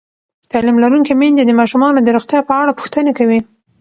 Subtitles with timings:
[0.51, 3.39] تعلیم لرونکې میندې د ماشومانو د روغتیا په اړه پوښتنې کوي.